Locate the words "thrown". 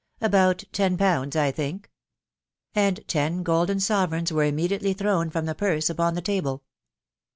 4.93-5.29